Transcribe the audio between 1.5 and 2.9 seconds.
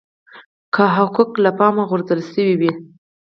پامه غورځول شوي وي.